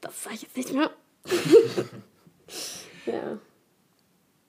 Das 0.00 0.22
sage 0.22 0.34
ich 0.36 0.42
jetzt 0.42 0.56
nicht 0.56 0.74
mehr. 0.74 0.90
ja. 3.06 3.38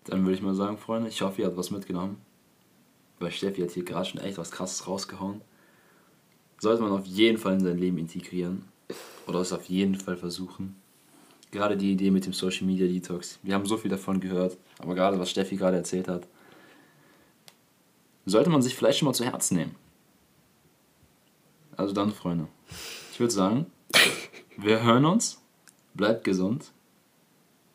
Dann 0.05 0.23
würde 0.23 0.33
ich 0.33 0.41
mal 0.41 0.55
sagen, 0.55 0.77
Freunde, 0.77 1.09
ich 1.09 1.21
hoffe, 1.21 1.41
ihr 1.41 1.47
habt 1.47 1.57
was 1.57 1.71
mitgenommen. 1.71 2.21
Weil 3.19 3.31
Steffi 3.31 3.61
hat 3.61 3.71
hier 3.71 3.83
gerade 3.83 4.05
schon 4.05 4.21
echt 4.21 4.37
was 4.37 4.51
krasses 4.51 4.87
rausgehauen. 4.87 5.41
Sollte 6.59 6.81
man 6.81 6.91
auf 6.91 7.05
jeden 7.05 7.37
Fall 7.37 7.53
in 7.53 7.59
sein 7.59 7.77
Leben 7.77 7.97
integrieren. 7.97 8.65
Oder 9.27 9.39
es 9.39 9.53
auf 9.53 9.65
jeden 9.65 9.95
Fall 9.95 10.17
versuchen. 10.17 10.75
Gerade 11.51 11.77
die 11.77 11.91
Idee 11.91 12.11
mit 12.11 12.25
dem 12.25 12.33
Social 12.33 12.65
Media 12.65 12.87
Detox. 12.87 13.39
Wir 13.43 13.55
haben 13.55 13.65
so 13.65 13.77
viel 13.77 13.89
davon 13.89 14.19
gehört. 14.19 14.57
Aber 14.79 14.95
gerade 14.95 15.19
was 15.19 15.29
Steffi 15.29 15.55
gerade 15.57 15.77
erzählt 15.77 16.07
hat, 16.07 16.27
sollte 18.25 18.49
man 18.49 18.61
sich 18.61 18.75
vielleicht 18.75 18.99
schon 18.99 19.07
mal 19.07 19.13
zu 19.13 19.25
Herzen 19.25 19.57
nehmen. 19.57 19.75
Also 21.75 21.93
dann, 21.93 22.11
Freunde. 22.11 22.47
Ich 23.13 23.19
würde 23.19 23.31
sagen, 23.33 23.65
wir 24.57 24.83
hören 24.83 25.05
uns. 25.05 25.41
Bleibt 25.93 26.23
gesund. 26.23 26.71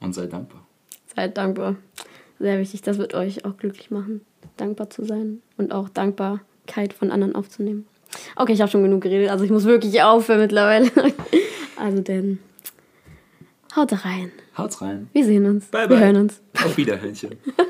Und 0.01 0.13
seid 0.13 0.33
dankbar. 0.33 0.67
Seid 1.15 1.37
dankbar. 1.37 1.77
Sehr 2.45 2.59
wichtig. 2.59 2.83
Das 2.83 2.99
wird 2.99 3.15
euch 3.15 3.47
auch 3.47 3.57
glücklich 3.57 3.91
machen, 3.91 4.21
dankbar 4.59 4.91
zu 4.91 5.03
sein 5.03 5.41
und 5.57 5.73
auch 5.73 5.89
Dankbarkeit 5.89 6.93
von 6.93 7.11
anderen 7.11 7.35
aufzunehmen. 7.35 7.87
Okay, 8.37 8.53
ich 8.53 8.61
habe 8.61 8.71
schon 8.71 8.83
genug 8.83 9.01
geredet, 9.01 9.31
also 9.31 9.47
ich 9.47 9.51
muss 9.51 9.65
wirklich 9.65 10.03
aufhören 10.03 10.41
mittlerweile. 10.41 10.91
Also 11.77 12.03
denn, 12.03 12.39
haut 13.75 13.93
rein. 14.05 14.31
Haut 14.59 14.81
rein. 14.83 15.09
Wir 15.13 15.25
sehen 15.25 15.47
uns. 15.47 15.67
Bye, 15.69 15.89
Wir 15.89 15.89
bye. 15.97 16.01
hören 16.01 16.17
uns. 16.17 16.41
Auf 16.63 16.77
Wiederhörnchen. 16.77 17.31